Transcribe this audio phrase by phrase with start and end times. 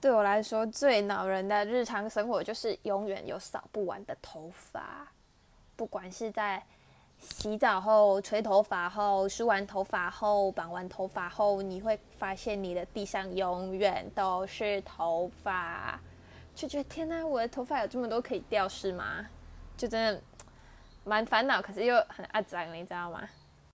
[0.00, 5.08] 对我来说，最恼人的日常生活就是永远有扫不完的头发，
[5.74, 6.62] 不管是在
[7.18, 15.98] 洗澡后、吹头发后、梳完头发后、绑完头发后，你会发现你的地上永远都是头发，
[16.54, 19.26] 就觉得天哪，我的头发有这么多可以掉是吗？
[19.76, 20.22] 就真的
[21.04, 23.26] 蛮烦恼，可是又很阿脏，你知道吗？